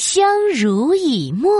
[0.00, 1.52] 相濡以沫。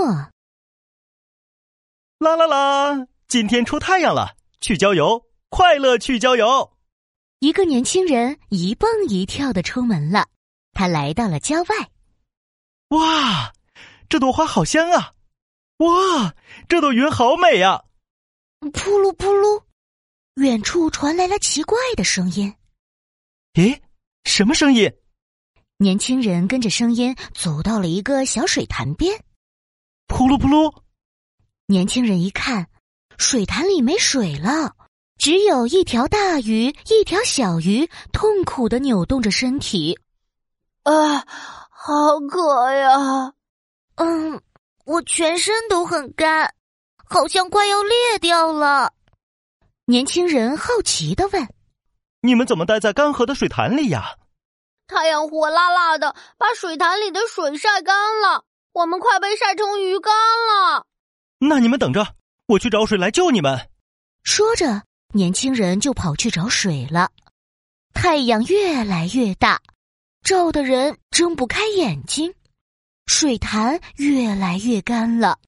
[2.19, 3.07] 啦啦啦！
[3.29, 6.73] 今天出太阳了，去郊游，快乐去郊游。
[7.41, 10.27] 一个年轻人一蹦一跳的出门了，
[10.73, 11.91] 他来到了郊外。
[12.89, 13.53] 哇，
[14.09, 15.13] 这朵花好香啊！
[15.77, 16.35] 哇，
[16.67, 17.85] 这朵云好美呀！
[18.61, 19.65] 扑噜扑噜，
[20.37, 22.55] 远处传来了奇怪的声音。
[23.53, 23.79] 咦，
[24.25, 24.91] 什么声音？
[25.83, 29.25] 年轻人跟着声音走到了一个小水潭边，
[30.09, 30.83] 扑噜扑噜。
[31.65, 32.69] 年轻人一看，
[33.17, 34.77] 水潭里没水了，
[35.17, 39.99] 只有一条大鱼，一条小鱼，痛苦的扭动着身体。
[40.83, 41.25] 啊，
[41.71, 43.33] 好渴呀！
[43.95, 44.43] 嗯，
[44.85, 46.53] 我全身都很干，
[47.07, 48.93] 好像快要裂掉了。
[49.87, 51.49] 年轻人好奇的问
[52.21, 54.17] ：“你们怎么待在干涸的水潭里呀？”
[54.91, 60.85] 太阳火辣辣的，把水潭里的水晒干了，我们快被晒成鱼干了。
[61.39, 62.17] 那你们等着，
[62.49, 63.71] 我去找水来救你们。
[64.25, 64.83] 说着，
[65.15, 67.13] 年轻人就跑去找水了。
[67.95, 69.61] 太阳越来越大，
[70.25, 72.35] 照的人睁不开眼睛。
[73.07, 75.39] 水潭越来越干了。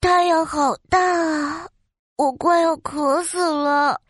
[0.00, 1.68] 太阳好大啊！
[2.16, 4.00] 我快要渴死了。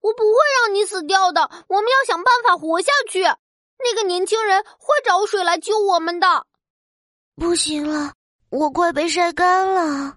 [0.00, 3.22] 我不会让你死掉的，我们要想办法活下去。
[3.78, 6.46] 那个年轻人会找水来救我们的。
[7.36, 8.12] 不行了，
[8.50, 10.16] 我快被晒干了。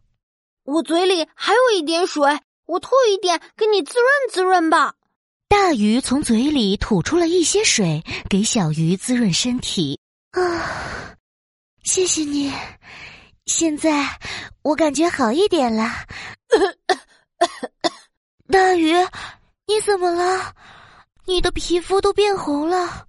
[0.63, 4.95] 我嘴里还有一点水，我吐一点给你滋润滋润吧。
[5.47, 9.99] 大鱼从嘴里吐出了一些水，给小鱼滋润身体。
[10.31, 11.15] 啊，
[11.83, 12.51] 谢谢你！
[13.45, 14.07] 现在
[14.61, 15.89] 我感觉好一点了。
[18.49, 18.93] 大鱼，
[19.67, 20.55] 你怎么了？
[21.25, 23.07] 你的皮肤都变红了。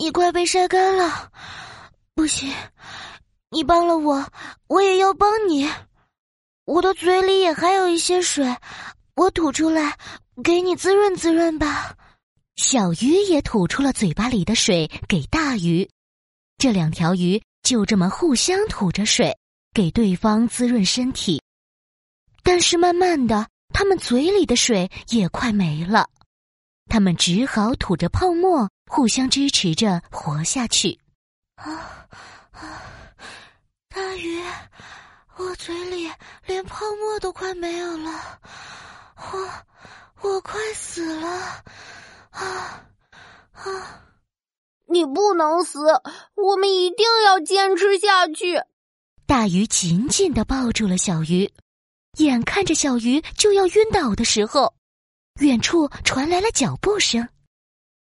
[0.00, 1.32] 你快被晒干了，
[2.14, 2.52] 不行！
[3.50, 4.30] 你帮了我，
[4.68, 5.68] 我也要帮你。
[6.64, 8.56] 我的嘴里也还有一些水，
[9.16, 9.98] 我吐出来
[10.44, 11.96] 给你滋润滋润吧。
[12.54, 15.88] 小鱼也吐出了嘴巴里的水给大鱼，
[16.58, 19.36] 这两条鱼就这么互相吐着水，
[19.74, 21.42] 给对方滋润身体。
[22.44, 26.08] 但是慢慢的，它们嘴里的水也快没了，
[26.88, 28.70] 它们只好吐着泡沫。
[28.88, 30.98] 互相支持着活下去。
[31.56, 32.06] 啊
[32.52, 32.82] 啊！
[33.88, 34.42] 大鱼，
[35.36, 36.10] 我嘴里
[36.46, 38.40] 连泡沫都快没有了，
[39.16, 41.28] 我我快死了！
[42.30, 42.84] 啊
[43.52, 44.04] 啊！
[44.86, 45.78] 你不能死，
[46.34, 48.62] 我们一定要坚持下去。
[49.26, 51.52] 大鱼紧紧的抱住了小鱼，
[52.18, 54.74] 眼看着小鱼就要晕倒的时候，
[55.40, 57.28] 远处传来了脚步声。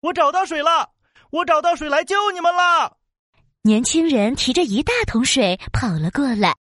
[0.01, 0.91] 我找到水了！
[1.31, 2.97] 我找到水来救你们了！
[3.63, 6.57] 年轻人提着一大桶水跑了过来，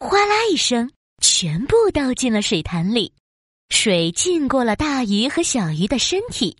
[0.00, 0.90] 哗啦一声，
[1.22, 3.14] 全部倒进了水潭里。
[3.68, 6.56] 水浸过了大鱼和小鱼的身体，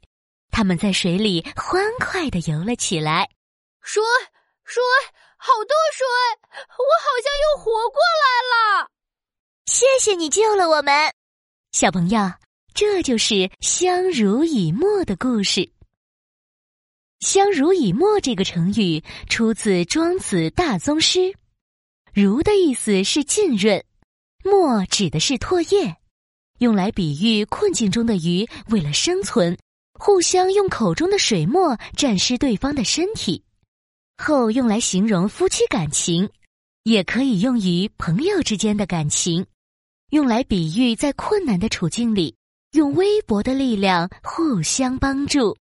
[0.52, 3.28] 他们在水里欢快的游了起来。
[3.82, 4.00] 水，
[4.64, 4.80] 水，
[5.36, 6.06] 好多水！
[6.52, 8.88] 我好像又活过来了。
[9.66, 11.12] 谢谢你救了我们，
[11.72, 12.20] 小朋友，
[12.72, 15.68] 这就是相濡以沫的故事。
[17.20, 21.18] 相濡以沫这个成语出自《庄子·大宗师》，
[22.14, 23.84] 濡的意思是浸润，
[24.42, 25.96] 沫指的是唾液，
[26.60, 29.58] 用来比喻困境中的鱼为了生存，
[29.98, 33.44] 互相用口中的水沫沾湿对方的身体。
[34.16, 36.30] 后用来形容夫妻感情，
[36.84, 39.44] 也可以用于朋友之间的感情，
[40.08, 42.34] 用来比喻在困难的处境里，
[42.72, 45.54] 用微薄的力量互相帮助。